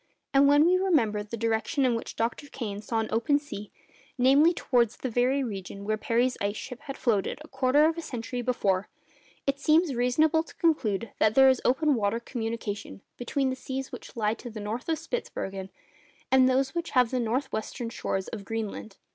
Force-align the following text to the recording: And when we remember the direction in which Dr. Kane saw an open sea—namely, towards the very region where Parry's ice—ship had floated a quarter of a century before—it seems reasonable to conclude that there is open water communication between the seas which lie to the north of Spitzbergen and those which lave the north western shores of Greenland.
And 0.33 0.47
when 0.47 0.65
we 0.65 0.77
remember 0.79 1.21
the 1.21 1.37
direction 1.37 1.85
in 1.85 1.93
which 1.93 2.15
Dr. 2.15 2.47
Kane 2.47 2.81
saw 2.81 2.97
an 3.01 3.09
open 3.11 3.37
sea—namely, 3.37 4.51
towards 4.51 4.97
the 4.97 5.11
very 5.11 5.43
region 5.43 5.85
where 5.85 5.95
Parry's 5.95 6.39
ice—ship 6.41 6.79
had 6.87 6.97
floated 6.97 7.37
a 7.43 7.47
quarter 7.47 7.85
of 7.85 7.99
a 7.99 8.01
century 8.01 8.41
before—it 8.41 9.59
seems 9.59 9.93
reasonable 9.93 10.41
to 10.41 10.55
conclude 10.55 11.11
that 11.19 11.35
there 11.35 11.49
is 11.49 11.61
open 11.63 11.93
water 11.93 12.19
communication 12.19 13.01
between 13.15 13.51
the 13.51 13.55
seas 13.55 13.91
which 13.91 14.15
lie 14.15 14.33
to 14.33 14.49
the 14.49 14.59
north 14.59 14.89
of 14.89 14.97
Spitzbergen 14.97 15.69
and 16.31 16.49
those 16.49 16.73
which 16.73 16.95
lave 16.95 17.11
the 17.11 17.19
north 17.19 17.51
western 17.53 17.91
shores 17.91 18.27
of 18.29 18.43
Greenland. 18.43 18.97